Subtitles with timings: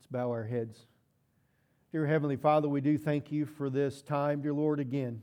[0.00, 0.86] Let's bow our heads.
[1.92, 5.20] Dear Heavenly Father, we do thank you for this time, dear Lord, again.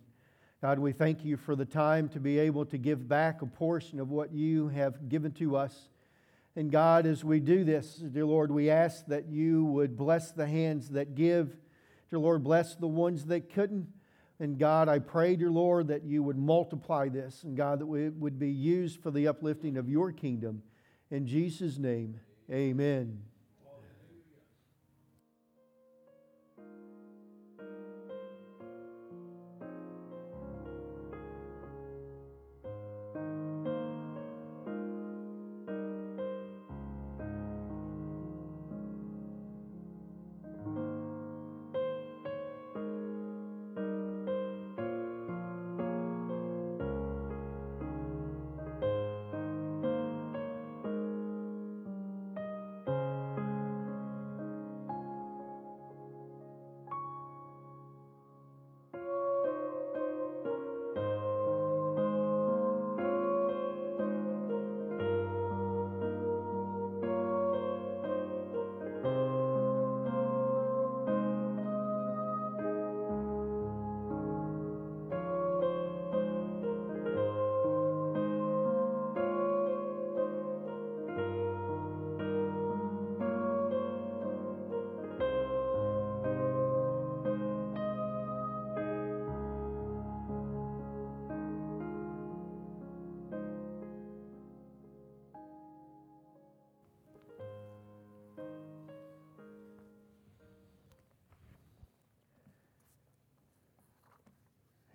[0.62, 4.00] God, we thank you for the time to be able to give back a portion
[4.00, 5.90] of what you have given to us.
[6.55, 10.45] And God, as we do this, dear Lord, we ask that you would bless the
[10.45, 11.57] hands that give.
[12.12, 13.88] Dear Lord, bless the ones that couldn't.
[14.39, 17.41] And God, I pray, dear Lord, that you would multiply this.
[17.41, 20.62] And God, that it would be used for the uplifting of your kingdom.
[21.09, 22.20] In Jesus' name,
[22.52, 23.23] amen.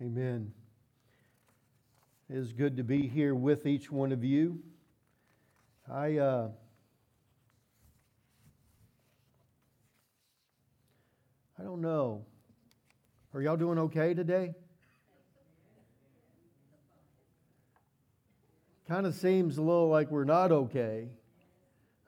[0.03, 0.51] Amen.
[2.29, 4.59] It is good to be here with each one of you.
[5.89, 6.49] I uh,
[11.57, 12.25] I don't know.
[13.33, 14.53] Are y'all doing okay today?
[18.89, 21.07] Kind of seems a little like we're not okay.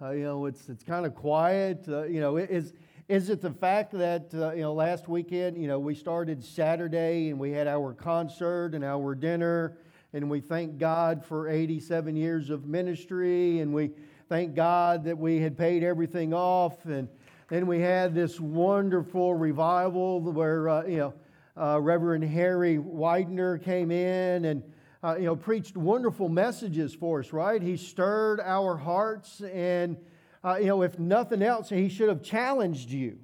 [0.02, 1.86] Uh, you know, it's it's kind of quiet.
[1.88, 2.74] Uh, you know, it is
[3.08, 7.30] is it the fact that, uh, you know, last weekend, you know, we started Saturday
[7.30, 9.78] and we had our concert and our dinner,
[10.14, 13.92] and we thank God for 87 years of ministry, and we
[14.28, 17.08] thank God that we had paid everything off, and
[17.48, 21.14] then we had this wonderful revival where, uh, you know,
[21.58, 24.64] uh, Reverend Harry Widener came in and,
[25.04, 27.62] uh, you know, preached wonderful messages for us, right?
[27.62, 29.96] He stirred our hearts and
[30.46, 33.18] uh, you know, if nothing else, he should have challenged you.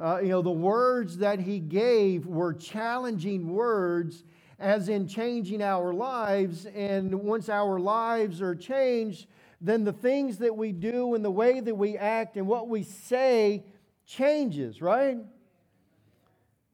[0.00, 4.24] Uh, you know, the words that he gave were challenging words,
[4.58, 6.64] as in changing our lives.
[6.66, 9.26] And once our lives are changed,
[9.60, 12.82] then the things that we do and the way that we act and what we
[12.82, 13.64] say
[14.06, 15.18] changes, right?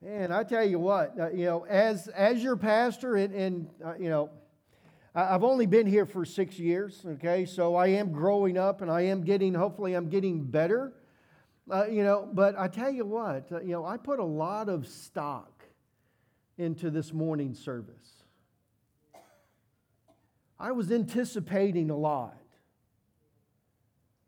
[0.06, 3.94] And I tell you what, uh, you know, as as your pastor, and, and uh,
[3.98, 4.30] you know,
[5.16, 7.44] I've only been here for six years, okay?
[7.44, 10.92] So I am growing up and I am getting, hopefully, I'm getting better.
[11.70, 14.68] Uh, you know, but I tell you what, uh, you know, I put a lot
[14.68, 15.62] of stock
[16.58, 18.24] into this morning service.
[20.58, 22.36] I was anticipating a lot.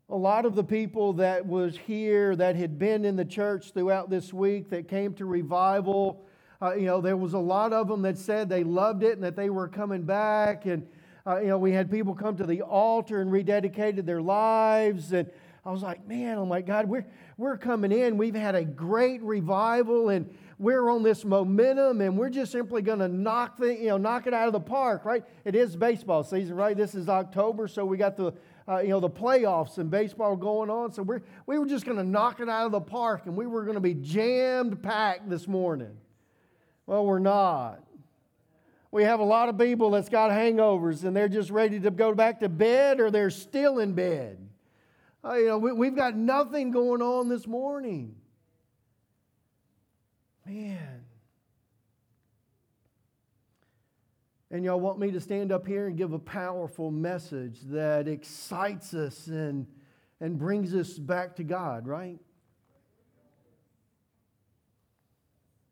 [0.09, 4.09] A lot of the people that was here that had been in the church throughout
[4.09, 6.26] this week that came to revival
[6.61, 9.23] uh, you know, there was a lot of them that said they loved it and
[9.23, 10.65] that they were coming back.
[10.65, 10.87] And,
[11.25, 15.13] uh, you know, we had people come to the altar and rededicated their lives.
[15.13, 15.29] And
[15.63, 17.05] I was like, man, oh my God, we're,
[17.37, 18.17] we're coming in.
[18.17, 22.99] We've had a great revival and we're on this momentum and we're just simply going
[22.99, 25.23] to knock the, you know, knock it out of the park, right?
[25.45, 26.75] It is baseball season, right?
[26.75, 28.33] This is October, so we got the,
[28.67, 30.91] uh, you know, the playoffs and baseball going on.
[30.91, 33.45] So we're, we were just going to knock it out of the park and we
[33.45, 35.95] were going to be jammed packed this morning.
[36.87, 37.83] Well, we're not.
[38.89, 42.15] We have a lot of people that's got hangovers and they're just ready to go
[42.15, 44.39] back to bed or they're still in bed.
[45.23, 48.15] Uh, you know, we, we've got nothing going on this morning.
[50.45, 51.03] Man.
[54.49, 58.93] And y'all want me to stand up here and give a powerful message that excites
[58.93, 59.67] us and,
[60.21, 62.17] and brings us back to God, right?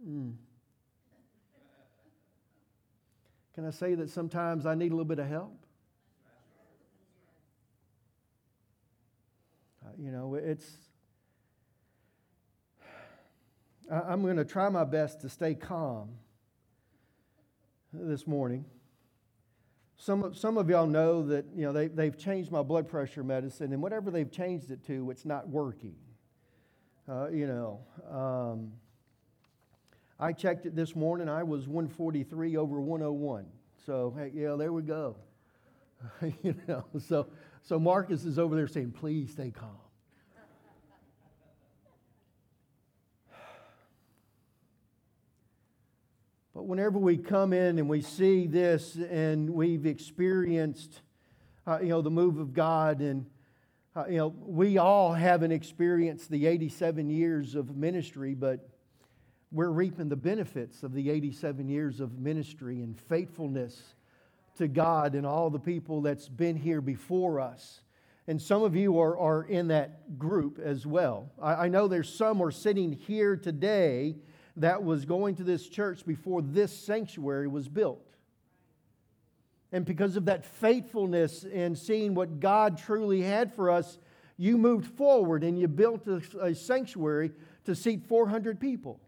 [0.06, 0.34] Mm.
[3.56, 5.66] Can I say that sometimes I need a little bit of help?
[9.82, 10.70] Uh, you know, it's.
[13.90, 16.10] I'm going to try my best to stay calm
[17.94, 18.66] this morning.
[19.96, 23.72] Some, some of y'all know that you know, they, they've changed my blood pressure medicine,
[23.72, 25.96] and whatever they've changed it to, it's not working.
[27.08, 27.80] Uh, you know,
[28.12, 28.74] um,
[30.20, 31.28] I checked it this morning.
[31.28, 33.46] I was 143 over 101.
[33.86, 35.18] So, hey, yeah, there we go.
[36.42, 37.28] you know, so,
[37.64, 39.76] so Marcus is over there saying, please stay calm.
[46.54, 51.02] But whenever we come in and we see this and we've experienced,
[51.68, 53.26] uh, you know, the move of God and
[53.98, 58.75] uh, you know, we all haven't experienced the 87 years of ministry, but
[59.52, 63.82] we're reaping the benefits of the 87 years of ministry and faithfulness
[64.58, 67.82] to God and all the people that's been here before us.
[68.28, 71.32] And some of you are, are in that group as well.
[71.42, 74.16] I, I know there's some are sitting here today
[74.58, 78.02] that was going to this church before this sanctuary was built.
[79.72, 83.98] And because of that faithfulness and seeing what God truly had for us,
[84.38, 87.32] you moved forward and you built a, a sanctuary
[87.66, 89.00] to seat 400 people.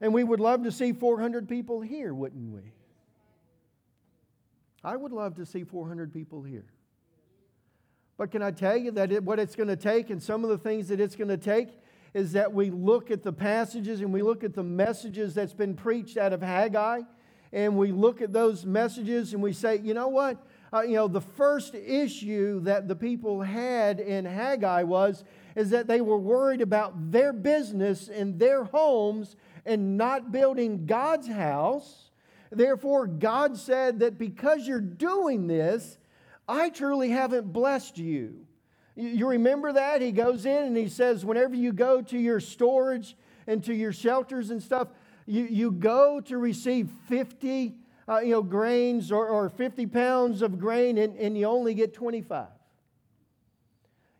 [0.00, 2.72] And we would love to see 400 people here, wouldn't we?
[4.82, 6.64] I would love to see 400 people here.
[8.16, 10.50] But can I tell you that it, what it's going to take and some of
[10.50, 11.68] the things that it's going to take
[12.12, 15.74] is that we look at the passages and we look at the messages that's been
[15.74, 17.02] preached out of Haggai
[17.52, 20.46] and we look at those messages and we say, you know what?
[20.72, 25.24] Uh, you know, the first issue that the people had in Haggai was
[25.56, 29.34] is that they were worried about their business and their homes
[29.64, 32.10] and not building God's house.
[32.50, 35.98] Therefore, God said that because you're doing this,
[36.48, 38.46] I truly haven't blessed you.
[38.96, 40.02] You remember that?
[40.02, 43.16] He goes in and he says, whenever you go to your storage
[43.46, 44.88] and to your shelters and stuff,
[45.26, 47.76] you, you go to receive 50
[48.08, 51.94] uh, you know, grains or, or 50 pounds of grain and, and you only get
[51.94, 52.48] 25.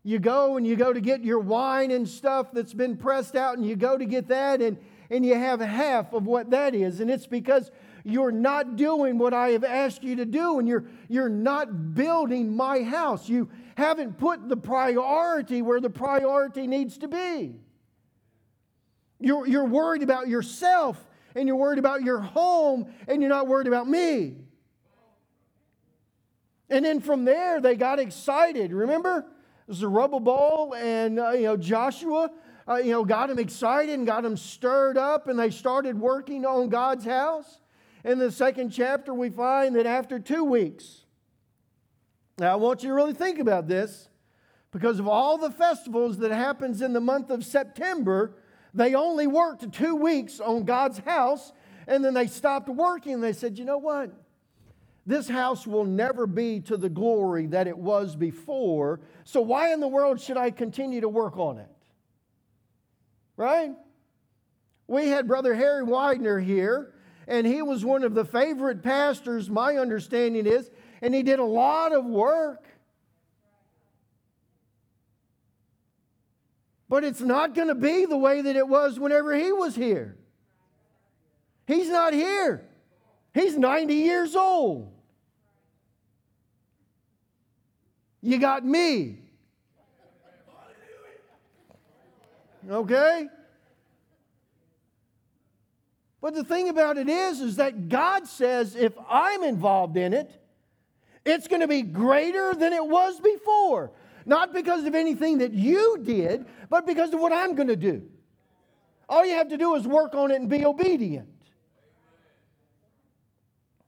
[0.03, 3.59] You go and you go to get your wine and stuff that's been pressed out,
[3.59, 4.79] and you go to get that, and,
[5.11, 7.01] and you have half of what that is.
[7.01, 7.71] And it's because
[8.05, 12.57] you're not doing what I have asked you to do, and you're, you're not building
[12.57, 13.29] my house.
[13.29, 17.57] You haven't put the priority where the priority needs to be.
[19.19, 21.05] You're, you're worried about yourself
[21.35, 24.37] and you're worried about your home and you're not worried about me.
[26.71, 28.73] And then from there, they got excited.
[28.73, 29.27] Remember?
[29.73, 32.31] Zerubbabel and uh, you know Joshua,
[32.71, 36.47] uh, you know, got them excited and got them stirred up, and they started working
[36.47, 37.61] on God's house.
[38.05, 41.05] In the second chapter, we find that after two weeks,
[42.39, 44.09] now I want you to really think about this,
[44.71, 48.37] because of all the festivals that happens in the month of September,
[48.73, 51.53] they only worked two weeks on God's house
[51.89, 53.21] and then they stopped working.
[53.21, 54.13] They said, you know what?
[55.05, 59.01] This house will never be to the glory that it was before.
[59.25, 61.69] So why in the world should I continue to work on it?
[63.41, 63.73] Right?
[64.87, 66.93] We had Brother Harry Widener here,
[67.27, 70.71] and he was one of the favorite pastors, my understanding is,
[71.01, 72.67] and he did a lot of work.
[76.91, 80.19] But it's not going to be the way that it was whenever he was here.
[81.67, 82.69] He's not here.
[83.33, 84.93] He's 90 years old.
[88.21, 89.21] You got me.
[92.71, 93.27] Okay?
[96.21, 100.31] But the thing about it is is that God says if I'm involved in it,
[101.25, 103.91] it's going to be greater than it was before.
[104.27, 108.03] Not because of anything that you did, but because of what I'm going to do.
[109.09, 111.29] All you have to do is work on it and be obedient.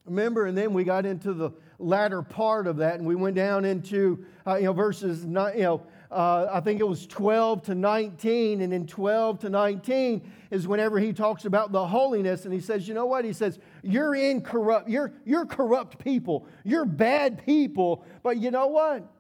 [0.05, 3.65] Remember, and then we got into the latter part of that, and we went down
[3.65, 7.75] into uh, you know verses nine, you know uh, I think it was 12 to
[7.75, 12.61] 19, and in 12 to 19 is whenever he talks about the holiness, and he
[12.61, 13.25] says, you know what?
[13.25, 19.11] He says, you're incorrupt, you're you're corrupt people, you're bad people, but you know what?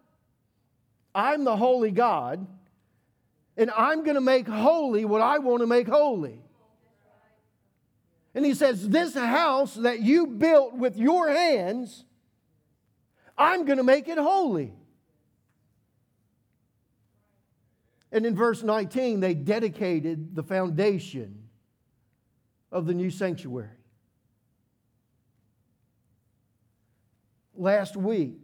[1.14, 2.46] I'm the holy God,
[3.56, 6.40] and I'm going to make holy what I want to make holy.
[8.34, 12.04] And he says, This house that you built with your hands,
[13.36, 14.74] I'm going to make it holy.
[18.12, 21.48] And in verse 19, they dedicated the foundation
[22.70, 23.68] of the new sanctuary.
[27.56, 28.38] Last week,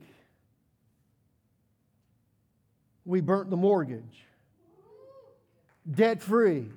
[3.05, 4.25] we burnt the mortgage,
[5.91, 6.71] debt free.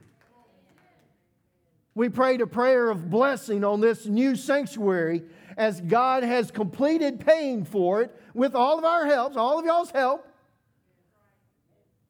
[1.94, 5.24] We prayed a prayer of blessing on this new sanctuary
[5.58, 9.92] as God has completed paying for it with all of our helps, all of y'all's
[9.92, 10.26] help.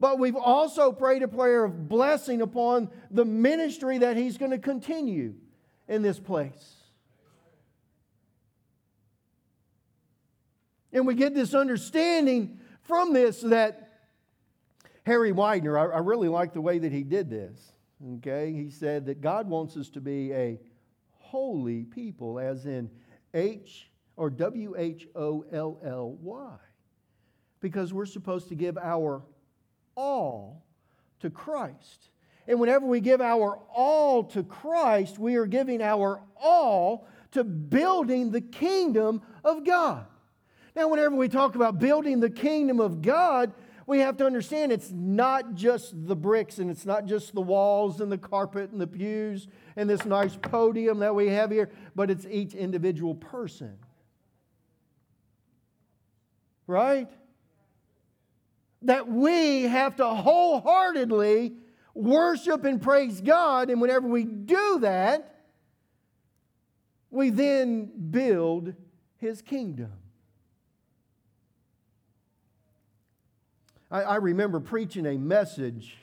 [0.02, 4.58] But we've also prayed a prayer of blessing upon the ministry that He's going to
[4.58, 5.36] continue
[5.88, 6.74] in this place.
[10.92, 13.92] And we get this understanding from this that
[15.06, 17.72] Harry Widener, I, I really like the way that he did this.
[18.16, 20.60] Okay, he said that God wants us to be a
[21.20, 22.90] holy people, as in
[23.36, 26.56] H or W H O L L Y,
[27.60, 29.22] because we're supposed to give our
[29.96, 30.64] all
[31.20, 32.10] to Christ.
[32.48, 38.32] And whenever we give our all to Christ, we are giving our all to building
[38.32, 40.06] the kingdom of God.
[40.76, 43.54] Now, whenever we talk about building the kingdom of God,
[43.86, 48.00] we have to understand it's not just the bricks and it's not just the walls
[48.00, 52.10] and the carpet and the pews and this nice podium that we have here, but
[52.10, 53.78] it's each individual person.
[56.68, 57.10] Right?
[58.84, 61.54] That we have to wholeheartedly
[61.94, 65.44] worship and praise God, and whenever we do that,
[67.10, 68.74] we then build
[69.18, 69.92] His kingdom.
[73.92, 75.98] I, I remember preaching a message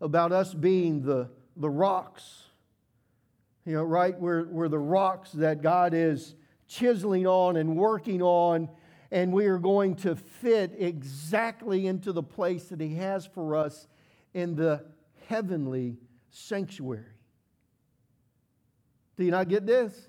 [0.00, 2.44] about us being the, the rocks.
[3.66, 4.18] You know, right?
[4.18, 6.34] We're, we're the rocks that God is
[6.68, 8.68] chiseling on and working on,
[9.10, 13.86] and we are going to fit exactly into the place that He has for us
[14.34, 14.84] in the
[15.28, 15.96] heavenly
[16.30, 17.04] sanctuary.
[19.16, 20.08] Do you not get this?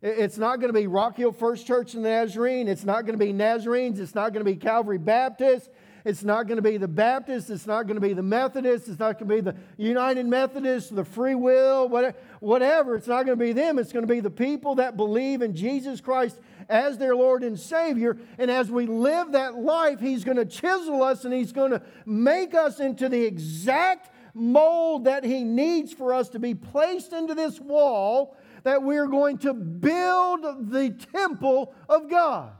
[0.00, 2.66] It's not going to be Rock Hill First Church in the Nazarene.
[2.66, 4.00] It's not going to be Nazarenes.
[4.00, 5.70] It's not going to be Calvary Baptist.
[6.04, 7.48] It's not going to be the Baptists.
[7.48, 8.88] It's not going to be the Methodists.
[8.88, 12.96] It's not going to be the United Methodists, the Free Will, whatever.
[12.96, 13.78] It's not going to be them.
[13.78, 17.58] It's going to be the people that believe in Jesus Christ as their Lord and
[17.58, 18.18] Savior.
[18.38, 21.82] And as we live that life, He's going to chisel us and He's going to
[22.04, 27.34] make us into the exact mold that He needs for us to be placed into
[27.34, 32.52] this wall that we're going to build the temple of God.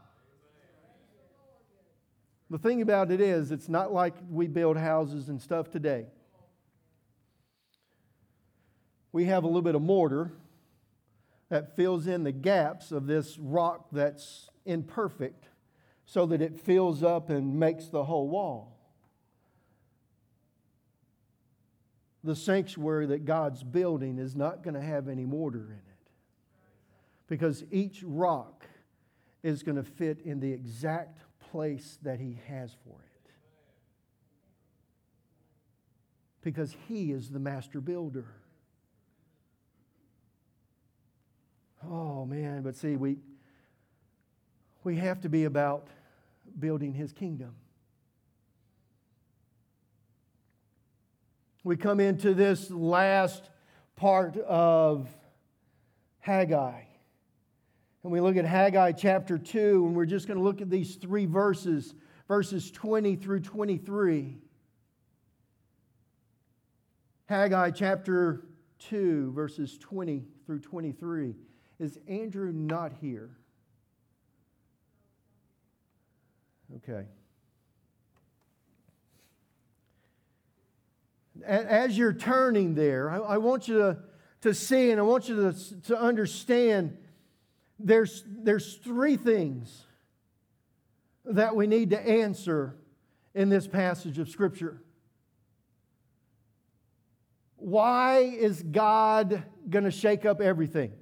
[2.52, 6.04] The thing about it is, it's not like we build houses and stuff today.
[9.11, 10.32] We have a little bit of mortar
[11.49, 15.49] that fills in the gaps of this rock that's imperfect
[16.04, 18.76] so that it fills up and makes the whole wall.
[22.23, 26.11] The sanctuary that God's building is not going to have any mortar in it
[27.28, 28.66] because each rock
[29.42, 33.30] is going to fit in the exact place that He has for it.
[36.40, 38.25] Because He is the master builder.
[41.87, 43.18] Oh, man, but see, we,
[44.82, 45.88] we have to be about
[46.59, 47.54] building His kingdom.
[51.64, 53.50] We come into this last
[53.94, 55.06] part of
[56.21, 56.91] Haggai.
[58.02, 60.97] And we look at Haggai chapter 2, and we're just going to look at these
[60.97, 61.94] three verses,
[62.26, 64.37] verses 20 through 23.
[67.26, 68.42] Haggai chapter
[68.90, 71.37] 2, verses 20 through 23.
[71.78, 73.30] Is Andrew not here?
[76.76, 77.04] Okay.
[81.44, 83.99] As you're turning there, I want you to,
[84.42, 86.97] to see and I want you to, to understand
[87.82, 89.84] there's, there's three things
[91.24, 92.76] that we need to answer
[93.34, 94.82] in this passage of Scripture.
[97.56, 100.92] Why is God going to shake up everything?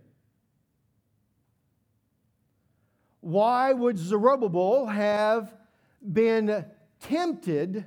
[3.20, 5.52] Why would Zerubbabel have
[6.12, 6.64] been
[7.00, 7.86] tempted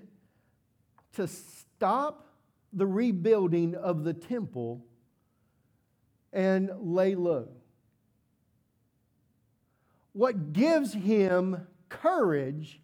[1.14, 2.28] to stop
[2.72, 4.86] the rebuilding of the temple
[6.32, 7.50] and lay low?
[10.14, 12.80] What gives him courage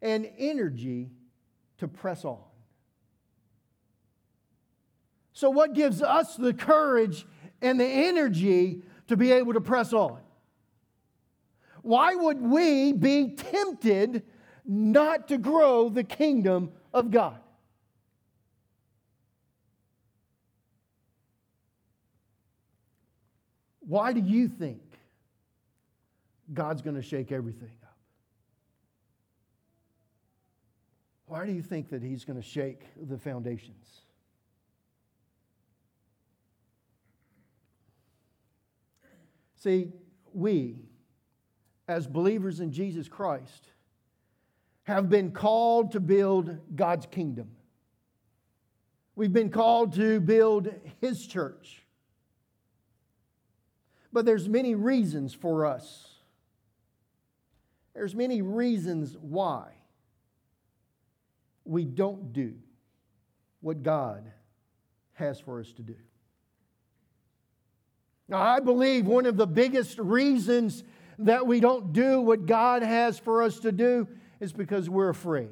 [0.00, 1.10] and energy
[1.78, 2.38] to press on.
[5.32, 7.26] So, what gives us the courage
[7.62, 10.20] and the energy to be able to press on?
[11.82, 14.22] Why would we be tempted
[14.64, 17.38] not to grow the kingdom of God?
[23.80, 24.91] Why do you think
[26.52, 27.96] God's going to shake everything up.
[31.26, 34.02] Why do you think that He's going to shake the foundations?
[39.56, 39.92] See,
[40.34, 40.80] we,
[41.88, 43.68] as believers in Jesus Christ,
[44.82, 47.48] have been called to build God's kingdom.
[49.14, 51.82] We've been called to build His church.
[54.12, 56.11] But there's many reasons for us.
[57.94, 59.72] There's many reasons why
[61.64, 62.54] we don't do
[63.60, 64.30] what God
[65.14, 65.96] has for us to do.
[68.28, 70.84] Now, I believe one of the biggest reasons
[71.18, 74.08] that we don't do what God has for us to do
[74.40, 75.50] is because we're afraid.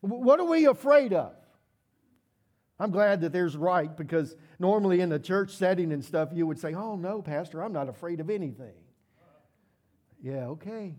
[0.00, 1.34] What are we afraid of?
[2.80, 6.58] I'm glad that there's right because normally in a church setting and stuff, you would
[6.58, 8.72] say, Oh, no, Pastor, I'm not afraid of anything.
[10.22, 10.94] Yeah, okay.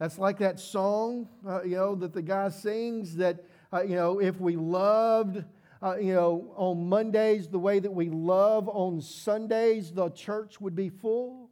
[0.00, 4.20] That's like that song, uh, you know, that the guy sings that, uh, you know,
[4.20, 5.44] if we loved,
[5.80, 10.74] uh, you know, on Mondays the way that we love on Sundays, the church would
[10.74, 11.51] be full.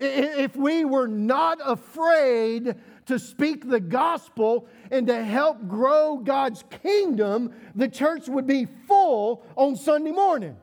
[0.00, 2.76] If we were not afraid
[3.06, 9.44] to speak the gospel and to help grow God's kingdom, the church would be full
[9.56, 10.56] on Sunday mornings.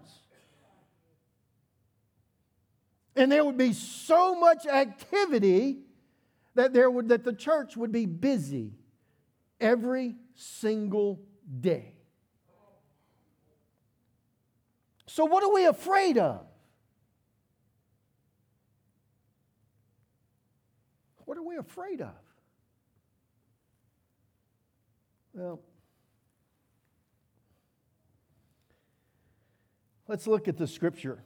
[3.16, 5.80] And there would be so much activity
[6.56, 8.74] that, there would, that the church would be busy
[9.60, 11.22] every single
[11.60, 11.94] day.
[15.08, 16.45] So, what are we afraid of?
[21.26, 22.14] What are we afraid of?
[25.34, 25.60] Well,
[30.08, 31.24] let's look at the scripture.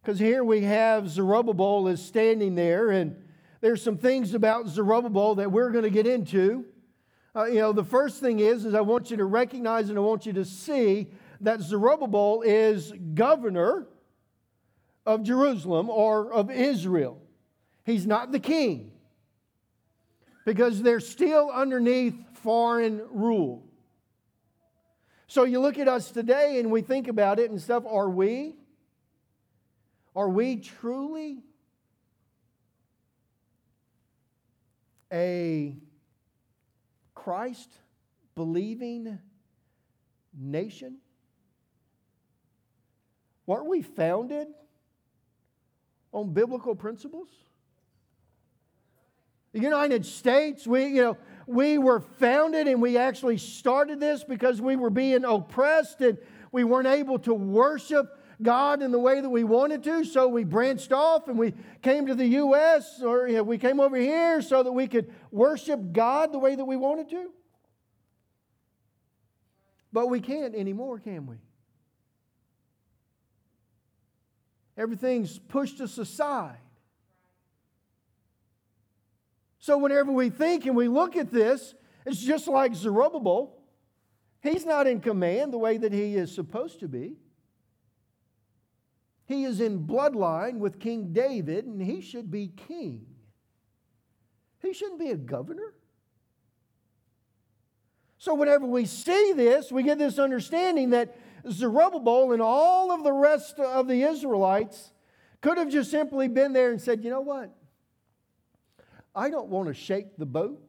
[0.00, 3.16] Because here we have Zerubbabel is standing there, and
[3.60, 6.64] there's some things about Zerubbabel that we're going to get into.
[7.36, 10.00] Uh, you know, the first thing is, is I want you to recognize and I
[10.00, 11.08] want you to see
[11.40, 13.86] that Zerubbabel is governor
[15.04, 17.20] of Jerusalem or of Israel.
[17.88, 18.92] He's not the king
[20.44, 23.64] because they're still underneath foreign rule.
[25.26, 27.84] So you look at us today and we think about it and stuff.
[27.86, 28.56] Are we?
[30.14, 31.38] Are we truly
[35.10, 35.74] a
[37.14, 37.70] Christ
[38.34, 39.18] believing
[40.38, 40.98] nation?
[43.46, 44.48] Weren't we founded
[46.12, 47.28] on biblical principles?
[49.52, 54.60] The United States, we, you know, we were founded and we actually started this because
[54.60, 56.18] we were being oppressed and
[56.52, 60.04] we weren't able to worship God in the way that we wanted to.
[60.04, 63.02] So we branched off and we came to the U.S.
[63.02, 66.54] or you know, we came over here so that we could worship God the way
[66.54, 67.30] that we wanted to.
[69.92, 71.36] But we can't anymore, can we?
[74.76, 76.58] Everything's pushed us aside.
[79.68, 81.74] So, whenever we think and we look at this,
[82.06, 83.54] it's just like Zerubbabel.
[84.40, 87.16] He's not in command the way that he is supposed to be.
[89.26, 93.04] He is in bloodline with King David, and he should be king.
[94.62, 95.74] He shouldn't be a governor.
[98.16, 101.14] So, whenever we see this, we get this understanding that
[101.46, 104.92] Zerubbabel and all of the rest of the Israelites
[105.42, 107.54] could have just simply been there and said, you know what?
[109.18, 110.62] I don't want to shake the boat.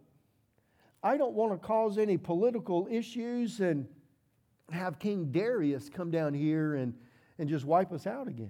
[1.03, 3.85] I don't want to cause any political issues and
[4.71, 6.95] have King Darius come down here and,
[7.37, 8.49] and just wipe us out again.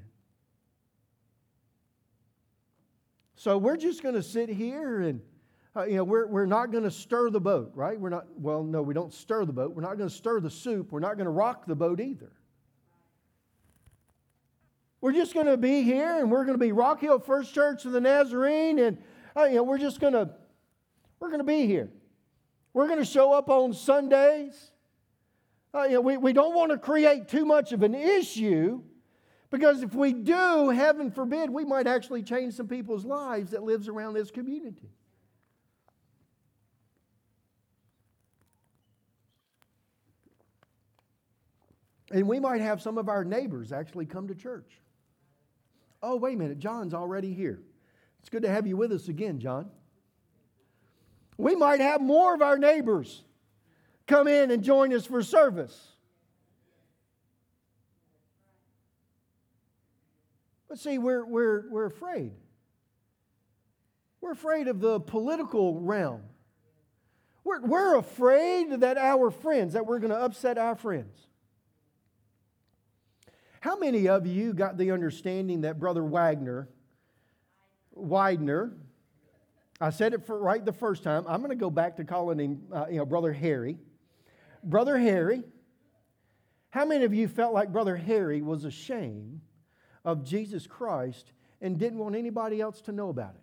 [3.35, 5.19] So we're just going to sit here and,
[5.75, 7.99] uh, you know, we're, we're not going to stir the boat, right?
[7.99, 9.75] We're not, well, no, we don't stir the boat.
[9.75, 10.93] We're not going to stir the soup.
[10.93, 12.31] We're not going to rock the boat either.
[15.01, 17.83] We're just going to be here and we're going to be Rock Hill First Church
[17.83, 18.97] of the Nazarene and
[19.35, 20.29] oh, you know, we're just going to,
[21.19, 21.89] we're going to be here.
[22.73, 24.71] We're going to show up on Sundays.
[25.73, 28.81] Uh, you know, we, we don't want to create too much of an issue
[29.51, 33.87] because if we do, heaven forbid, we might actually change some people's lives that lives
[33.87, 34.89] around this community.
[42.11, 44.81] And we might have some of our neighbors actually come to church.
[46.01, 47.61] Oh, wait a minute, John's already here.
[48.19, 49.69] It's good to have you with us again, John.
[51.37, 53.23] We might have more of our neighbors
[54.07, 55.93] come in and join us for service.
[60.67, 62.33] But see, we're, we're, we're afraid.
[64.21, 66.21] We're afraid of the political realm.
[67.43, 71.15] We're, we're afraid that our friends, that we're going to upset our friends.
[73.61, 76.69] How many of you got the understanding that Brother Wagner
[78.01, 78.73] Widener.
[79.81, 81.25] I said it for right the first time.
[81.27, 83.77] I'm going to go back to calling him, uh, you know, Brother Harry.
[84.63, 85.43] Brother Harry.
[86.71, 89.41] How many of you felt like Brother Harry was ashamed
[90.05, 91.31] of Jesus Christ
[91.61, 93.41] and didn't want anybody else to know about it?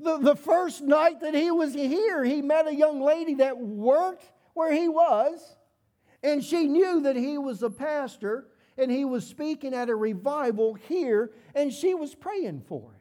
[0.00, 4.24] The, the first night that he was here, he met a young lady that worked
[4.52, 5.56] where he was,
[6.22, 10.74] and she knew that he was a pastor and he was speaking at a revival
[10.74, 13.00] here, and she was praying for it.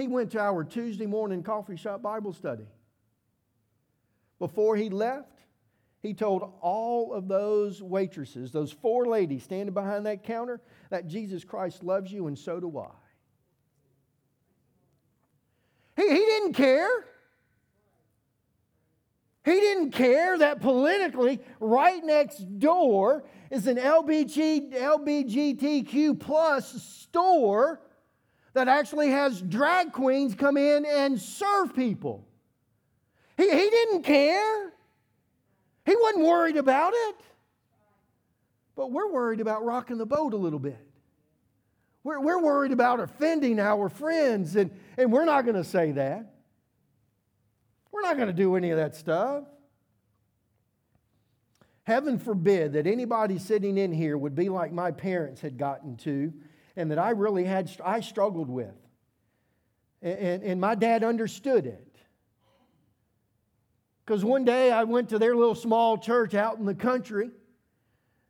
[0.00, 2.66] He went to our Tuesday morning coffee shop Bible study.
[4.38, 5.32] Before he left,
[6.02, 11.44] he told all of those waitresses, those four ladies standing behind that counter, that Jesus
[11.44, 12.90] Christ loves you and so do I.
[15.96, 17.06] He, he didn't care.
[19.46, 27.80] He didn't care that politically, right next door is an LBG, LBGTQ plus store
[28.54, 32.26] that actually has drag queens come in and serve people.
[33.36, 34.72] He, he didn't care.
[35.84, 37.16] He wasn't worried about it.
[38.74, 40.84] But we're worried about rocking the boat a little bit.
[42.02, 46.32] We're, we're worried about offending our friends, and, and we're not going to say that.
[47.96, 49.44] We're not going to do any of that stuff.
[51.84, 56.30] Heaven forbid that anybody sitting in here would be like my parents had gotten to
[56.76, 58.74] and that I really had, I struggled with.
[60.02, 61.96] And, and, and my dad understood it.
[64.04, 67.30] Because one day I went to their little small church out in the country,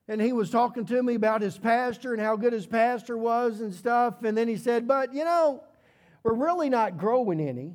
[0.07, 3.61] and he was talking to me about his pastor and how good his pastor was
[3.61, 4.23] and stuff.
[4.23, 5.65] And then he said, But you know,
[6.23, 7.75] we're really not growing any.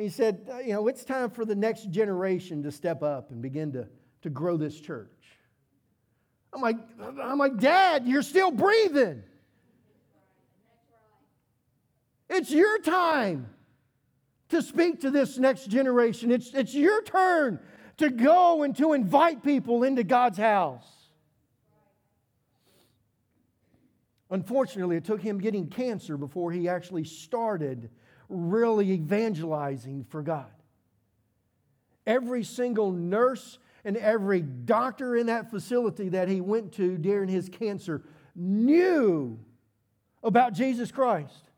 [0.00, 3.42] He said, uh, You know, it's time for the next generation to step up and
[3.42, 3.86] begin to,
[4.22, 5.10] to grow this church.
[6.52, 6.76] I'm like,
[7.22, 9.22] I'm like, Dad, you're still breathing.
[12.28, 13.48] It's your time
[14.48, 16.30] to speak to this next generation.
[16.30, 17.60] It's, it's your turn
[17.98, 20.86] to go and to invite people into God's house.
[24.30, 27.90] Unfortunately, it took him getting cancer before he actually started
[28.30, 30.46] really evangelizing for God.
[32.06, 37.48] Every single nurse and every doctor in that facility that he went to during his
[37.48, 38.02] cancer
[38.34, 39.38] knew
[40.22, 41.50] about Jesus Christ.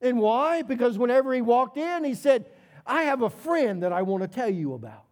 [0.00, 0.62] And why?
[0.62, 2.46] Because whenever he walked in, he said,
[2.86, 5.04] I have a friend that I want to tell you about.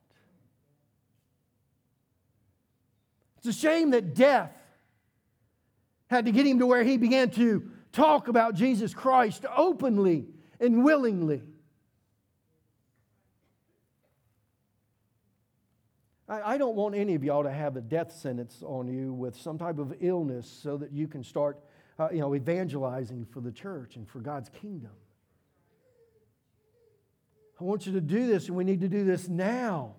[3.39, 4.53] It's a shame that death
[6.07, 10.27] had to get him to where he began to talk about Jesus Christ openly
[10.65, 11.43] and willingly.
[16.27, 19.59] I, don't want any of y'all to have a death sentence on you with some
[19.59, 21.59] type of illness so that you can start
[21.99, 24.91] uh, you know, evangelizing for the church and for God's kingdom.
[27.61, 29.95] I want you to do this, and we need to do this now.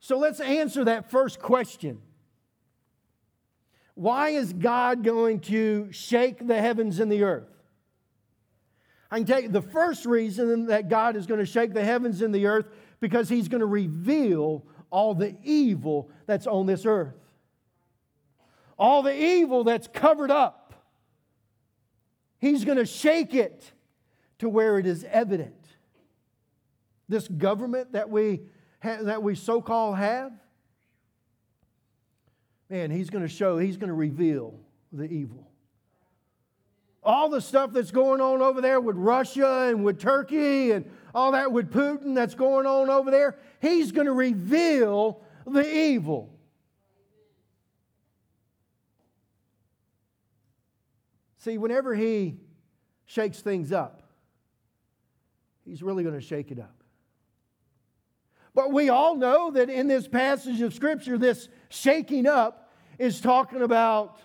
[0.00, 2.00] So let's answer that first question.
[3.96, 7.48] Why is God going to shake the heavens and the earth?
[9.10, 12.22] I can tell you the first reason that God is going to shake the heavens
[12.22, 12.68] and the earth
[13.00, 17.14] because he's going to reveal all the evil that's on this earth
[18.78, 20.74] all the evil that's covered up.
[22.38, 23.72] He's going to shake it
[24.38, 25.54] to where it is evident.
[27.08, 28.42] This government that we,
[28.82, 30.32] ha- that we so called have,
[32.68, 34.58] man, he's going to show, he's going to reveal
[34.92, 35.48] the evil.
[37.02, 41.32] All the stuff that's going on over there with Russia and with Turkey and all
[41.32, 46.32] that with Putin that's going on over there, he's going to reveal the evil.
[51.38, 52.38] See, whenever he
[53.04, 54.02] shakes things up,
[55.64, 56.82] he's really going to shake it up.
[58.56, 63.60] But we all know that in this passage of Scripture, this shaking up is talking
[63.60, 64.18] about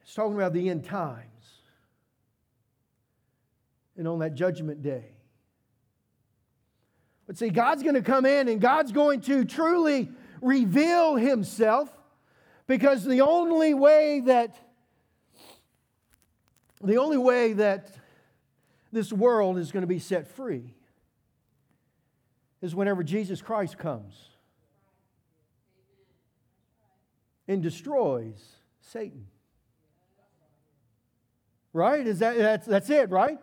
[0.00, 1.26] it's talking about the end times.
[3.98, 5.04] And on that judgment day.
[7.26, 11.90] But see, God's going to come in and God's going to truly reveal himself
[12.66, 14.56] because the only way that
[16.82, 17.90] the only way that
[18.92, 20.74] this world is going to be set free
[22.60, 24.14] is whenever Jesus Christ comes
[27.48, 28.40] and destroys
[28.80, 29.26] Satan.
[31.72, 32.06] Right?
[32.06, 33.38] Is that that's, that's it, right?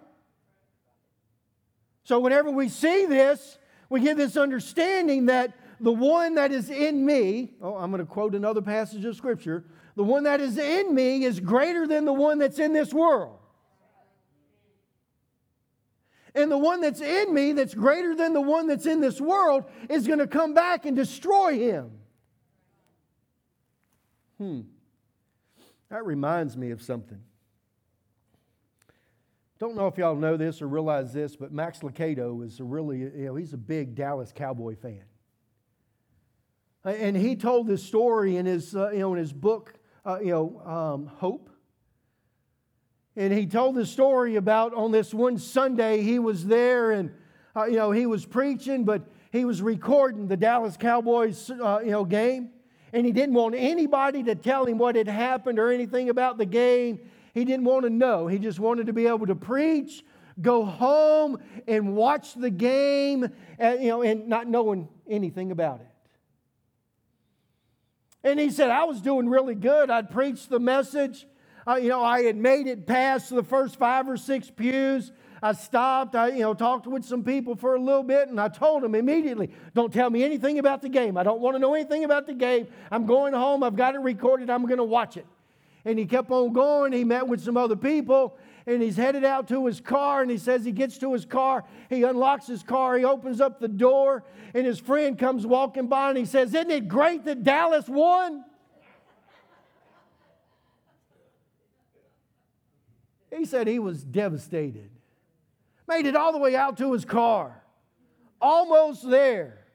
[2.03, 3.57] So, whenever we see this,
[3.89, 8.12] we get this understanding that the one that is in me, oh, I'm going to
[8.12, 12.13] quote another passage of Scripture, the one that is in me is greater than the
[12.13, 13.39] one that's in this world.
[16.35, 19.65] And the one that's in me, that's greater than the one that's in this world,
[19.89, 21.91] is going to come back and destroy him.
[24.37, 24.61] Hmm.
[25.89, 27.19] That reminds me of something.
[29.59, 32.99] Don't know if y'all know this or realize this, but Max Lucado is a really,
[32.99, 35.03] you know, he's a big Dallas Cowboy fan.
[36.85, 39.73] And he told this story in his, uh, you know, in his book,
[40.05, 41.48] uh, you know, um, Hope.
[43.19, 47.12] And he told the story about on this one Sunday he was there and,
[47.53, 49.01] uh, you know, he was preaching, but
[49.34, 52.51] he was recording the Dallas Cowboys, uh, you know, game.
[52.93, 56.45] And he didn't want anybody to tell him what had happened or anything about the
[56.45, 56.99] game.
[57.34, 58.27] He didn't want to know.
[58.27, 60.01] He just wanted to be able to preach,
[60.41, 63.27] go home, and watch the game,
[63.58, 65.88] and, you know, and not knowing anything about it.
[68.23, 69.89] And he said, I was doing really good.
[69.89, 71.25] I'd preached the message.
[71.69, 75.12] Uh, you know, I had made it past the first five or six pews.
[75.43, 78.47] I stopped, I, you know, talked with some people for a little bit, and I
[78.47, 81.15] told them immediately, don't tell me anything about the game.
[81.15, 82.65] I don't want to know anything about the game.
[82.89, 83.62] I'm going home.
[83.62, 84.49] I've got it recorded.
[84.49, 85.27] I'm going to watch it.
[85.86, 86.91] And he kept on going.
[86.91, 90.23] He met with some other people, and he's headed out to his car.
[90.23, 91.65] And he says he gets to his car.
[91.91, 92.97] He unlocks his car.
[92.97, 94.23] He opens up the door,
[94.55, 98.43] and his friend comes walking by, and he says, Isn't it great that Dallas won?
[103.35, 104.89] He said he was devastated.
[105.87, 107.63] Made it all the way out to his car,
[108.39, 109.65] almost there.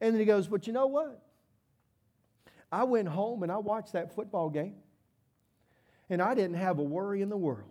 [0.00, 1.20] And then he goes, But you know what?
[2.70, 4.74] I went home and I watched that football game,
[6.10, 7.70] and I didn't have a worry in the world.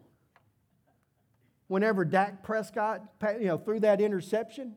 [1.67, 3.01] Whenever Dak Prescott
[3.39, 4.75] you know, threw that interception,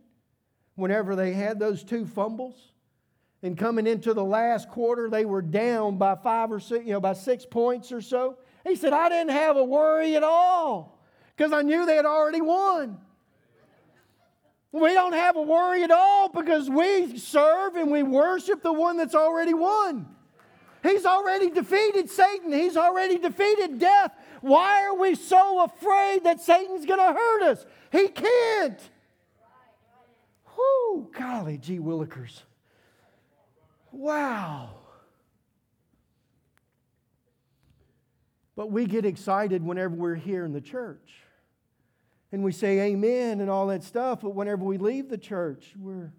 [0.75, 2.73] whenever they had those two fumbles,
[3.43, 7.01] and coming into the last quarter, they were down by five or six, you know,
[7.01, 8.39] by six points or so.
[8.67, 10.99] He said, I didn't have a worry at all
[11.37, 12.99] because I knew they had already won.
[14.73, 18.97] We don't have a worry at all because we serve and we worship the one
[18.97, 20.07] that's already won.
[20.83, 24.13] He's already defeated Satan, he's already defeated death.
[24.41, 27.67] Why are we so afraid that Satan's going to hurt us?
[27.91, 28.79] He can't.
[30.57, 32.43] Whoo, golly gee willikers.
[33.93, 34.76] Wow.
[38.57, 41.13] But we get excited whenever we're here in the church.
[42.33, 46.13] And we say amen and all that stuff, but whenever we leave the church, we're,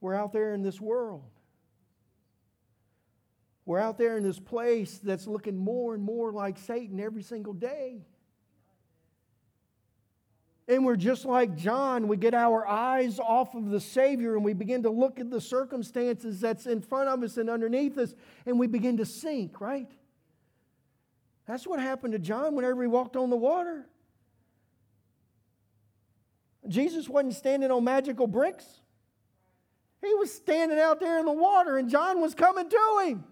[0.00, 1.24] we're out there in this world.
[3.64, 7.54] We're out there in this place that's looking more and more like Satan every single
[7.54, 8.02] day.
[10.68, 12.08] And we're just like John.
[12.08, 15.40] We get our eyes off of the Savior and we begin to look at the
[15.40, 18.14] circumstances that's in front of us and underneath us,
[18.46, 19.90] and we begin to sink, right?
[21.46, 23.86] That's what happened to John whenever he walked on the water.
[26.68, 28.64] Jesus wasn't standing on magical bricks.
[30.00, 33.24] He was standing out there in the water, and John was coming to him.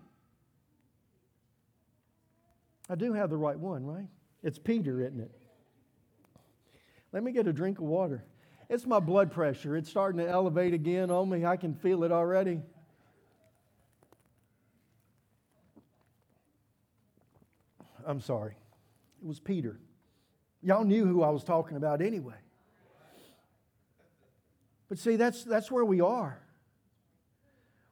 [2.88, 4.08] I do have the right one, right?
[4.42, 5.30] It's Peter, isn't it?
[7.12, 8.24] Let me get a drink of water.
[8.68, 9.76] It's my blood pressure.
[9.76, 11.44] It's starting to elevate again on me.
[11.44, 12.60] I can feel it already.
[18.10, 18.56] I'm sorry.
[19.22, 19.78] It was Peter.
[20.62, 22.34] Y'all knew who I was talking about anyway.
[24.88, 26.40] But see, that's, that's where we are.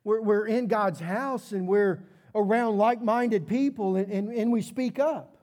[0.02, 2.02] We're, we're in God's house and we're
[2.34, 5.36] around like minded people and, and, and, we speak up.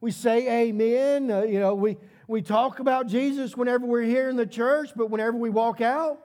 [0.00, 1.30] We say amen.
[1.30, 1.96] Uh, you know, we,
[2.28, 6.18] we talk about Jesus whenever we're here in the church, but whenever we walk out,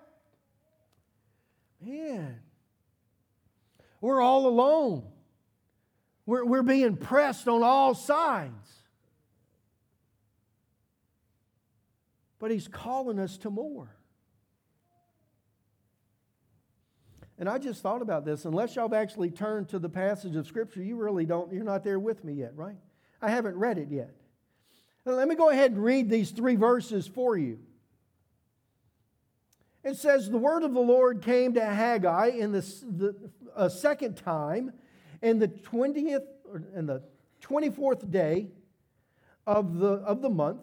[1.82, 2.40] man,
[4.00, 5.04] we're all alone.
[6.26, 8.70] We're, we're being pressed on all sides.
[12.40, 13.96] But He's calling us to more.
[17.38, 18.46] And I just thought about this.
[18.46, 21.84] Unless y'all have actually turned to the passage of Scripture, you really don't, you're not
[21.84, 22.78] there with me yet, right?
[23.20, 24.16] I haven't read it yet.
[25.06, 27.58] Now, let me go ahead and read these three verses for you.
[29.84, 33.16] It says, The word of the Lord came to Haggai in the, the
[33.56, 34.74] a second time
[35.22, 36.26] in the 20th
[36.76, 37.02] in the
[37.42, 38.48] 24th day
[39.48, 40.62] of the, of the month,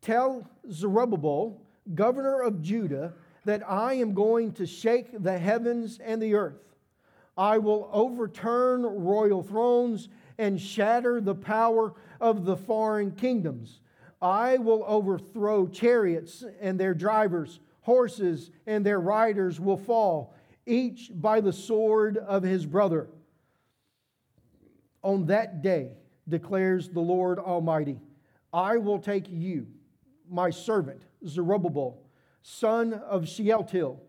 [0.00, 1.60] tell Zerubbabel,
[1.94, 3.12] governor of Judah,
[3.44, 6.60] that I am going to shake the heavens and the earth.
[7.36, 10.08] I will overturn royal thrones
[10.38, 13.80] and shatter the power of the foreign kingdoms.
[14.22, 20.34] I will overthrow chariots and their drivers, horses and their riders will fall,
[20.64, 23.08] each by the sword of his brother.
[25.04, 25.90] On that day,
[26.26, 28.00] declares the Lord Almighty,
[28.54, 29.66] I will take you,
[30.30, 32.00] my servant Zerubbabel,
[32.42, 34.00] son of Shealtiel,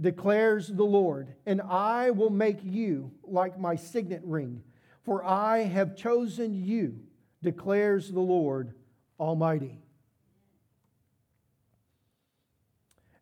[0.00, 4.62] declares the Lord, and I will make you like my signet ring,
[5.04, 6.98] for I have chosen you,
[7.40, 8.74] declares the Lord
[9.20, 9.78] Almighty.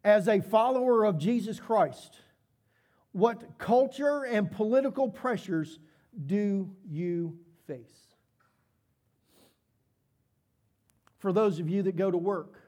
[0.02, 2.20] As a follower of Jesus Christ,
[3.12, 5.78] what culture and political pressures
[6.24, 8.07] do you face?
[11.18, 12.61] For those of you that go to work,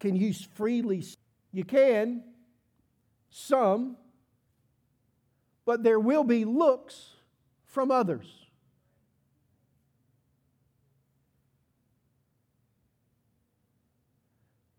[0.00, 1.04] can you freely?
[1.52, 2.24] You can,
[3.30, 3.96] some,
[5.64, 7.10] but there will be looks
[7.66, 8.26] from others.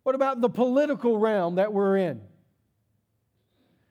[0.03, 2.21] What about the political realm that we're in?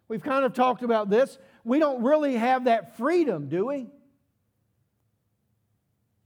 [0.08, 1.38] We've kind of talked about this.
[1.64, 3.88] We don't really have that freedom, do we?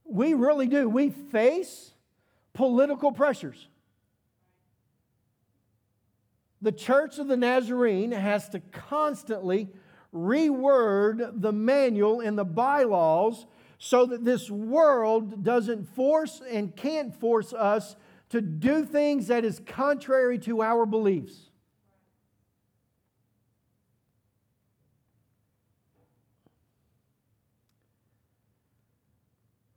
[0.05, 0.89] We really do.
[0.89, 1.93] We face
[2.55, 3.69] political pressures.
[6.63, 9.69] The Church of the Nazarene has to constantly
[10.15, 13.47] reword the manual and the bylaws
[13.79, 17.97] so that this world doesn't force and can't force us
[18.31, 21.51] to do things that is contrary to our beliefs.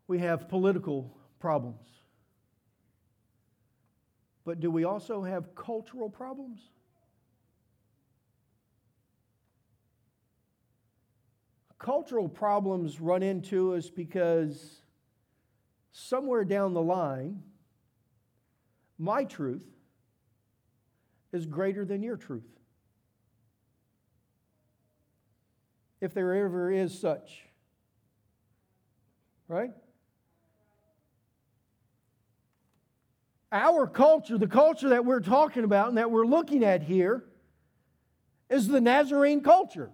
[0.10, 1.88] We have political problems.
[4.44, 6.62] But do we also have cultural problems?
[11.78, 14.82] Cultural problems run into us because
[15.92, 17.44] somewhere down the line,
[18.98, 19.68] my truth
[21.32, 22.50] is greater than your truth.
[26.02, 27.44] If there ever is such.
[29.48, 29.70] Right?
[33.52, 37.24] Our culture, the culture that we're talking about and that we're looking at here,
[38.50, 39.90] is the Nazarene culture.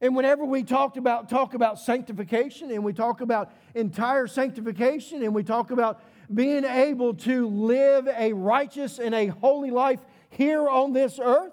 [0.00, 5.34] And whenever we talked about talk about sanctification and we talk about entire sanctification and
[5.34, 10.92] we talk about being able to live a righteous and a holy life here on
[10.92, 11.52] this earth,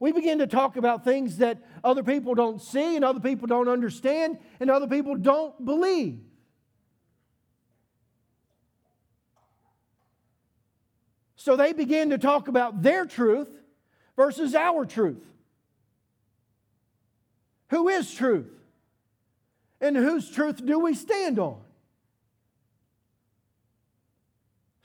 [0.00, 3.68] we begin to talk about things that other people don't see and other people don't
[3.68, 6.18] understand and other people don't believe.
[11.44, 13.50] So they begin to talk about their truth
[14.16, 15.22] versus our truth.
[17.68, 18.50] Who is truth?
[19.78, 21.60] And whose truth do we stand on?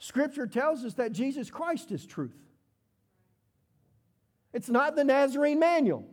[0.00, 2.36] Scripture tells us that Jesus Christ is truth.
[4.52, 6.06] It's not the Nazarene manual.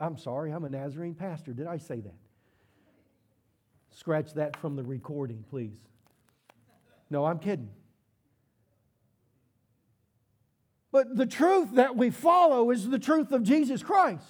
[0.00, 1.52] I'm sorry, I'm a Nazarene pastor.
[1.52, 2.16] Did I say that?
[3.90, 5.76] Scratch that from the recording, please.
[7.10, 7.68] No, I'm kidding.
[10.92, 14.24] But the truth that we follow is the truth of Jesus Christ.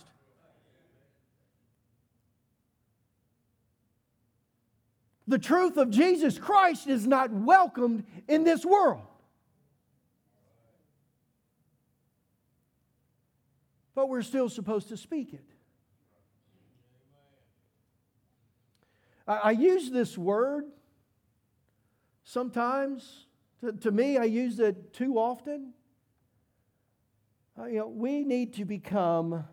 [5.29, 9.03] The truth of Jesus Christ is not welcomed in this world.
[13.95, 15.45] But we're still supposed to speak it.
[19.27, 20.67] I, use this word
[22.23, 23.27] sometimes.
[23.61, 25.73] To, to me, I use it too often.
[27.59, 29.45] Uh, you know, we need to become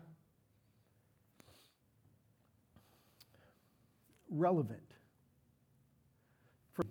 [4.28, 4.80] relevant.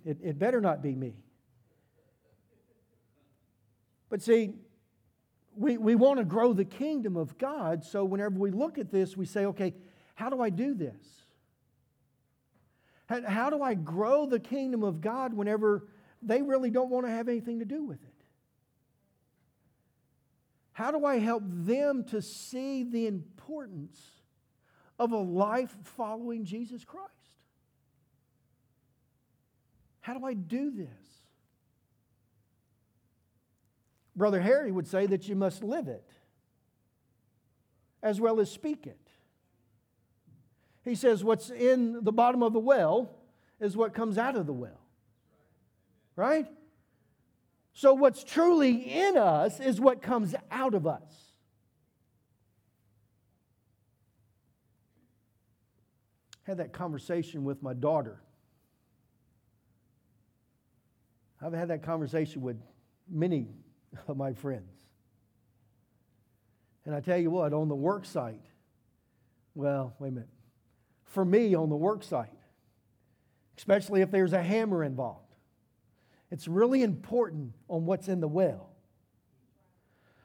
[0.04, 1.14] It, it better not be me.
[4.08, 4.54] But see,
[5.56, 9.16] we, we want to grow the kingdom of God, so whenever we look at this,
[9.16, 9.74] we say, okay,
[10.14, 10.94] how do I do this?
[13.06, 15.86] How, how do I grow the kingdom of God whenever
[16.22, 18.13] they really don't want to have anything to do with it?
[20.74, 24.00] How do I help them to see the importance
[24.98, 27.10] of a life following Jesus Christ?
[30.00, 30.88] How do I do this?
[34.16, 36.10] Brother Harry would say that you must live it
[38.02, 38.98] as well as speak it.
[40.84, 43.10] He says, What's in the bottom of the well
[43.60, 44.80] is what comes out of the well.
[46.16, 46.46] Right?
[47.74, 51.02] So, what's truly in us is what comes out of us.
[56.46, 58.20] I had that conversation with my daughter.
[61.42, 62.56] I've had that conversation with
[63.10, 63.48] many
[64.08, 64.70] of my friends.
[66.86, 68.44] And I tell you what, on the work site,
[69.54, 70.28] well, wait a minute.
[71.06, 72.28] For me, on the work site,
[73.56, 75.23] especially if there's a hammer involved,
[76.34, 78.68] it's really important on what's in the well.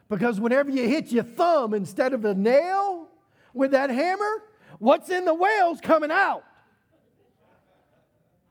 [0.10, 3.10] Because whenever you hit your thumb instead of a nail
[3.53, 4.43] with that hammer,
[4.80, 6.43] what's in the well's coming out.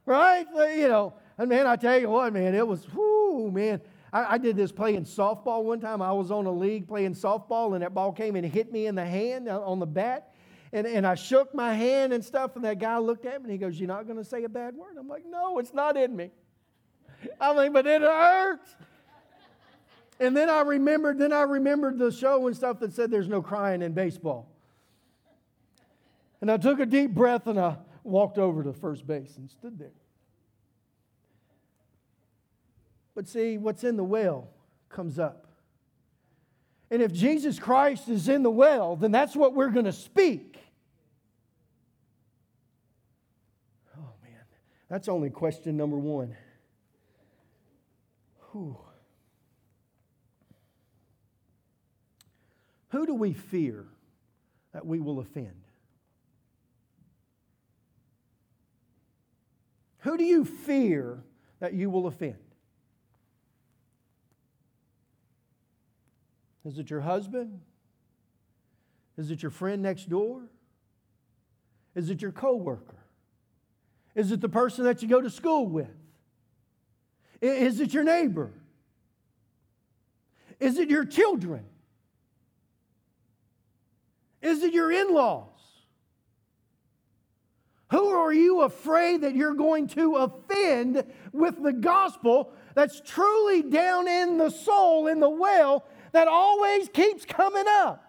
[0.06, 0.46] Right?
[0.76, 3.80] You know, and man, I tell you what, man, it was, whoo, man.
[4.12, 6.00] I, I, did this playing softball one time.
[6.00, 8.94] I was on a league playing softball, and that ball came and hit me in
[8.94, 10.32] the hand uh, on the bat.
[10.72, 13.50] And, and I shook my hand and stuff, and that guy looked at me and
[13.50, 14.96] he goes, You're not going to say a bad word?
[14.96, 16.30] I'm like, No, it's not in me.
[17.40, 18.74] I mean, but it hurts.
[20.20, 23.40] And then I remembered, then I remembered the show and stuff that said there's no
[23.40, 24.48] crying in baseball.
[26.40, 29.78] And I took a deep breath and I walked over to first base and stood
[29.78, 29.92] there.
[33.14, 34.48] But see, what's in the well
[34.88, 35.46] comes up.
[36.90, 40.58] And if Jesus Christ is in the well, then that's what we're going to speak.
[43.96, 44.40] Oh, man.
[44.88, 46.34] That's only question number one.
[48.52, 48.76] Whew.
[52.90, 53.86] Who do we fear
[54.72, 55.62] that we will offend?
[60.00, 61.22] Who do you fear
[61.60, 62.36] that you will offend?
[66.64, 67.60] Is it your husband?
[69.16, 70.42] Is it your friend next door?
[71.94, 72.96] Is it your coworker?
[74.14, 75.88] Is it the person that you go to school with?
[77.40, 78.50] Is it your neighbor?
[80.58, 81.64] Is it your children?
[84.42, 85.46] Is it your in laws?
[87.90, 94.06] Who are you afraid that you're going to offend with the gospel that's truly down
[94.06, 98.07] in the soul, in the well, that always keeps coming up?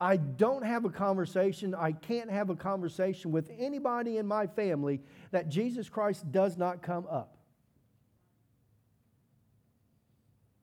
[0.00, 5.00] I don't have a conversation, I can't have a conversation with anybody in my family
[5.30, 7.36] that Jesus Christ does not come up.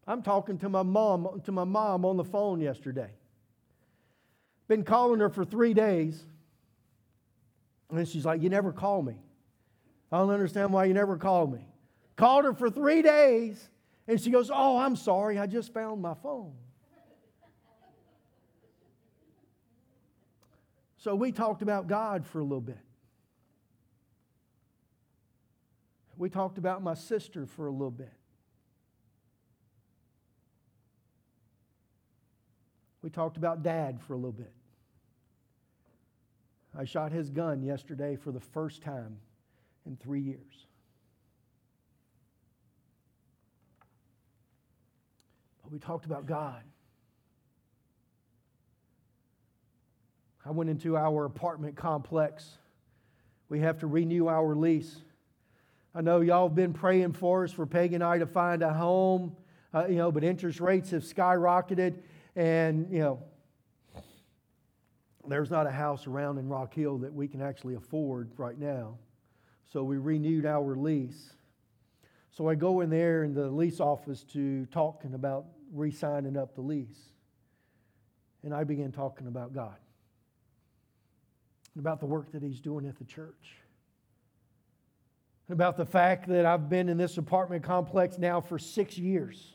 [0.07, 3.11] I'm talking to my mom to my mom on the phone yesterday.
[4.67, 6.23] Been calling her for three days.
[7.89, 9.17] And she's like, You never call me.
[10.11, 11.67] I don't understand why you never called me.
[12.15, 13.69] Called her for three days,
[14.07, 16.53] and she goes, Oh, I'm sorry, I just found my phone.
[20.97, 22.79] So we talked about God for a little bit.
[26.17, 28.13] We talked about my sister for a little bit.
[33.03, 34.51] We talked about dad for a little bit.
[36.77, 39.17] I shot his gun yesterday for the first time
[39.85, 40.65] in three years.
[45.63, 46.63] But we talked about God.
[50.47, 52.57] I went into our apartment complex.
[53.49, 54.95] We have to renew our lease.
[55.93, 58.71] I know y'all have been praying for us for Peggy and I to find a
[58.71, 59.35] home,
[59.73, 61.95] uh, you know, but interest rates have skyrocketed,
[62.37, 63.23] and you know,
[65.27, 68.97] there's not a house around in Rock Hill that we can actually afford right now.
[69.73, 71.33] So we renewed our lease.
[72.31, 76.55] So I go in there in the lease office to talking about re signing up
[76.55, 77.01] the lease.
[78.43, 79.75] And I began talking about God
[81.77, 83.55] and about the work that He's doing at the church.
[85.47, 89.53] And about the fact that I've been in this apartment complex now for six years.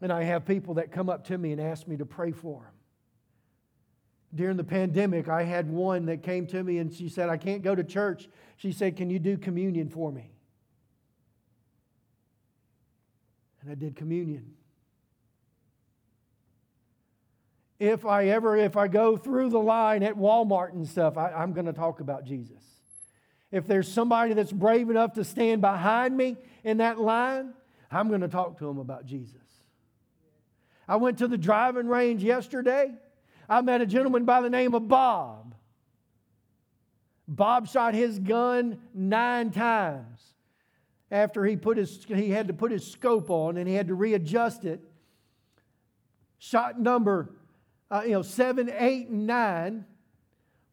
[0.00, 2.62] And I have people that come up to me and ask me to pray for
[2.62, 2.72] them.
[4.36, 7.62] During the pandemic, I had one that came to me and she said, I can't
[7.62, 8.28] go to church.
[8.56, 10.30] She said, Can you do communion for me?
[13.62, 14.52] And I did communion.
[17.80, 21.54] If I ever, if I go through the line at Walmart and stuff, I, I'm
[21.54, 22.62] going to talk about Jesus.
[23.50, 27.54] If there's somebody that's brave enough to stand behind me in that line,
[27.90, 29.34] I'm going to talk to them about Jesus.
[30.86, 32.92] I went to the driving range yesterday.
[33.48, 35.54] I met a gentleman by the name of Bob.
[37.26, 40.20] Bob shot his gun nine times
[41.10, 43.94] after he put his he had to put his scope on and he had to
[43.94, 44.80] readjust it.
[46.38, 47.32] Shot number
[47.90, 49.84] uh, you know seven, eight, and nine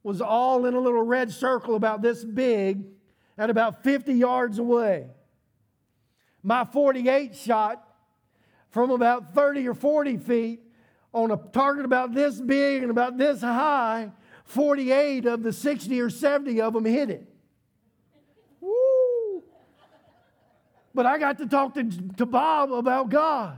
[0.03, 2.85] was all in a little red circle about this big
[3.37, 5.07] at about 50 yards away.
[6.43, 7.83] My 48 shot
[8.69, 10.61] from about 30 or 40 feet
[11.13, 14.11] on a target about this big and about this high,
[14.45, 17.27] 48 of the 60 or 70 of them hit it.
[18.61, 19.43] Woo!
[20.93, 21.83] But I got to talk to,
[22.17, 23.57] to Bob about God.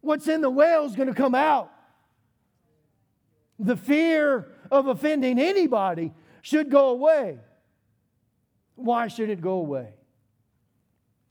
[0.00, 1.70] What's in the well is going to come out.
[3.58, 7.38] The fear of offending anybody should go away.
[8.76, 9.90] Why should it go away?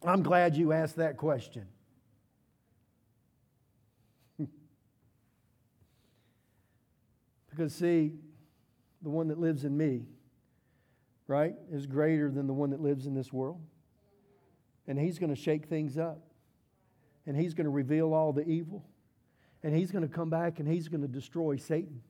[0.05, 1.65] I'm glad you asked that question.
[7.49, 8.13] because, see,
[9.01, 10.05] the one that lives in me,
[11.27, 13.59] right, is greater than the one that lives in this world.
[14.87, 16.28] And he's going to shake things up.
[17.29, 18.83] And he's going to reveal all the evil.
[19.61, 22.01] And he's going to come back and he's going to destroy Satan.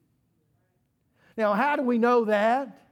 [1.36, 2.88] Now, how do we know that?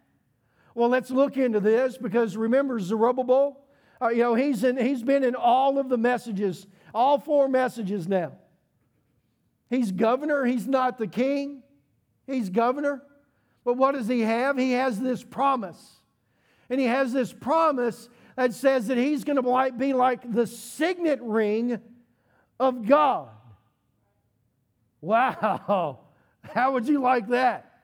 [0.76, 3.62] Well, let's look into this because remember Zerubbabel?
[4.02, 8.10] Uh, you know, he's, in, he's been in all of the messages, all four messages
[8.10, 8.34] now.
[9.70, 11.64] He's governor, he's not the king,
[12.26, 13.04] he's governor.
[13.64, 14.58] But what does he have?
[14.58, 16.02] He has this promise.
[16.70, 21.22] And he has this promise that says that he's going to be like the signet
[21.22, 21.80] ring
[22.60, 23.30] of God.
[25.02, 26.00] Wow.
[26.42, 27.80] How would you like that?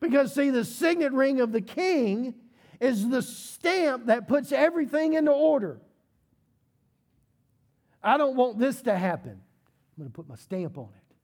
[0.00, 2.34] Because, see, the signet ring of the king
[2.80, 5.80] is the stamp that puts everything into order.
[8.02, 9.30] I don't want this to happen.
[9.30, 11.14] I'm going to put my stamp on it,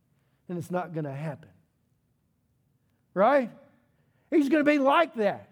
[0.49, 1.49] and it's not going to happen.
[3.14, 3.51] Right?
[4.31, 5.47] He's going to be like that.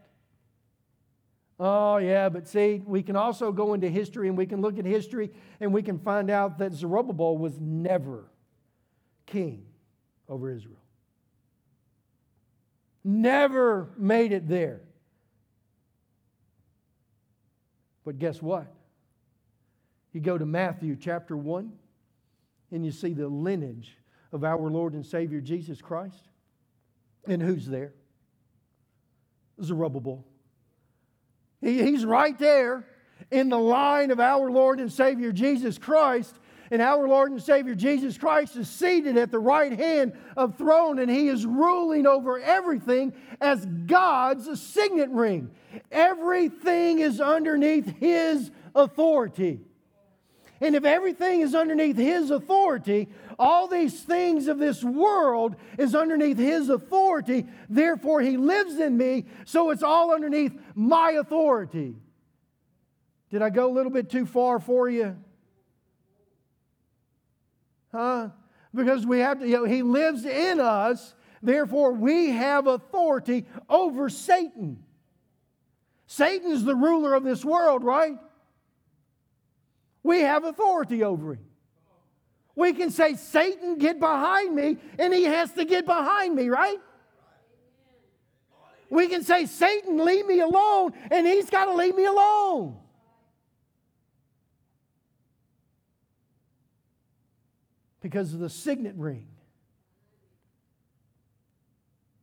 [1.59, 4.85] Oh, yeah, but see, we can also go into history and we can look at
[4.85, 8.31] history and we can find out that Zerubbabel was never
[9.25, 9.65] king
[10.29, 10.77] over Israel.
[13.03, 14.81] Never made it there.
[18.05, 18.73] But guess what?
[20.13, 21.73] You go to Matthew chapter 1
[22.71, 23.97] and you see the lineage
[24.33, 26.29] of our Lord and Savior Jesus Christ.
[27.27, 27.95] And who's there?
[29.63, 30.25] Zerubbabel.
[31.61, 32.87] He, he's right there
[33.31, 36.35] in the line of our Lord and Savior Jesus Christ.
[36.71, 40.99] And our Lord and Savior Jesus Christ is seated at the right hand of throne,
[40.99, 45.51] and He is ruling over everything as God's signet ring.
[45.93, 49.61] Everything is underneath His authority.
[50.61, 56.39] And if everything is underneath His authority, all these things of this world is underneath
[56.39, 57.47] His authority.
[57.69, 61.95] Therefore, He lives in me, so it's all underneath my authority.
[63.31, 65.17] Did I go a little bit too far for you?
[67.93, 68.31] Huh?
[68.75, 74.09] Because we have to, you know, He lives in us, therefore, we have authority over
[74.09, 74.83] Satan.
[76.07, 78.17] Satan's the ruler of this world, right?
[80.07, 81.45] We have authority over him.
[82.55, 86.79] We can say, Satan, get behind me, and he has to get behind me, right?
[88.89, 92.77] We can say, Satan, leave me alone, and he's got to leave me alone.
[98.01, 99.27] Because of the signet ring.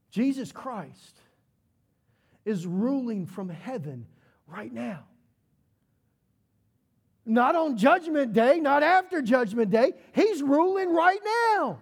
[0.09, 1.19] Jesus Christ
[2.45, 4.05] is ruling from heaven
[4.47, 5.03] right now.
[7.25, 9.93] Not on Judgment Day, not after Judgment Day.
[10.13, 11.19] He's ruling right
[11.55, 11.79] now.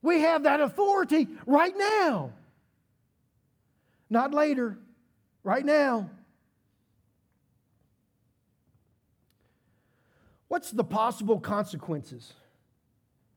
[0.00, 2.32] We have that authority right now.
[4.10, 4.78] Not later,
[5.44, 6.10] right now.
[10.48, 12.32] What's the possible consequences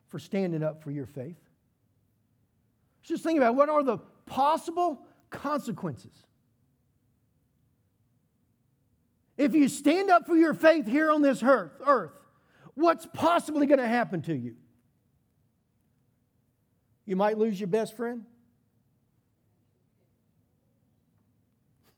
[0.09, 1.37] for standing up for your faith?
[3.03, 6.11] Just think about what are the possible consequences.
[9.37, 12.11] If you stand up for your faith here on this earth, earth
[12.75, 14.55] what's possibly going to happen to you?
[17.05, 18.25] You might lose your best friend.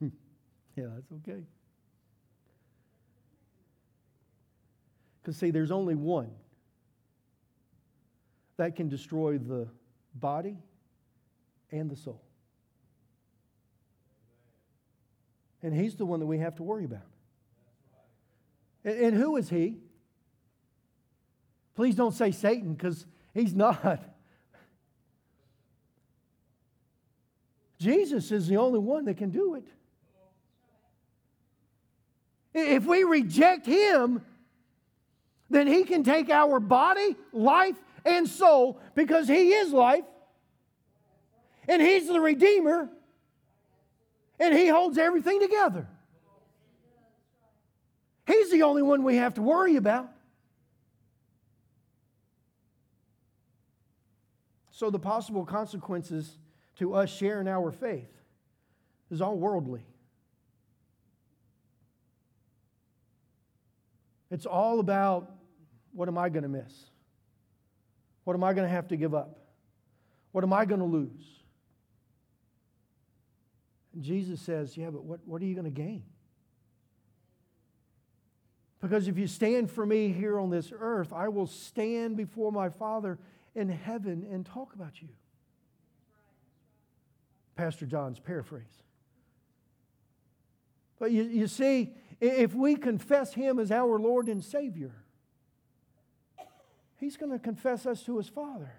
[0.00, 0.08] yeah,
[0.76, 1.42] that's okay.
[5.22, 6.30] Because, see, there's only one
[8.56, 9.68] that can destroy the
[10.14, 10.56] body
[11.70, 12.22] and the soul.
[15.62, 17.06] And he's the one that we have to worry about.
[18.88, 19.76] And, who is he?
[21.74, 24.02] Please don't say Satan because he's not.
[27.78, 29.68] Jesus is the only one that can do it.
[32.54, 34.22] If we reject him,
[35.50, 40.04] then he can take our body, life, and soul because he is life
[41.68, 42.88] and He's the Redeemer,
[44.40, 45.86] and He holds everything together.
[48.28, 50.10] He's the only one we have to worry about.
[54.70, 56.36] So, the possible consequences
[56.76, 58.12] to us sharing our faith
[59.10, 59.84] is all worldly.
[64.30, 65.32] It's all about
[65.92, 66.72] what am I going to miss?
[68.24, 69.38] What am I going to have to give up?
[70.32, 71.24] What am I going to lose?
[73.94, 76.02] And Jesus says, Yeah, but what, what are you going to gain?
[78.80, 82.68] Because if you stand for me here on this earth, I will stand before my
[82.68, 83.18] Father
[83.54, 85.08] in heaven and talk about you.
[87.56, 88.62] Pastor John's paraphrase.
[91.00, 94.92] But you, you see, if we confess Him as our Lord and Savior,
[96.98, 98.72] He's going to confess us to His Father.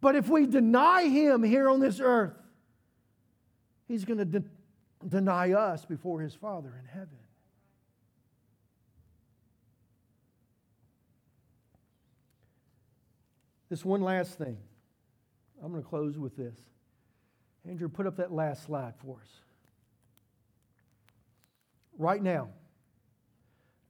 [0.00, 2.34] But if we deny Him here on this earth,
[3.88, 4.44] He's going to de-
[5.08, 7.18] deny us before His Father in heaven.
[13.68, 14.56] This one last thing.
[15.62, 16.56] I'm going to close with this.
[17.68, 19.28] Andrew, put up that last slide for us.
[21.98, 22.48] Right now,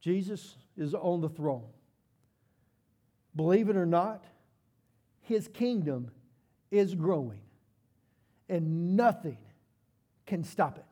[0.01, 1.67] Jesus is on the throne.
[3.35, 4.25] Believe it or not,
[5.23, 6.11] his kingdom
[6.71, 7.41] is growing,
[8.49, 9.39] and nothing
[10.27, 10.85] can stop it.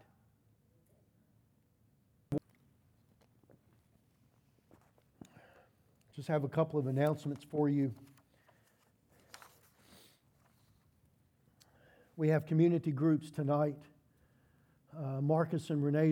[6.14, 7.94] Just have a couple of announcements for you.
[12.18, 13.78] We have community groups tonight.
[14.94, 16.10] Uh, Marcus and Renee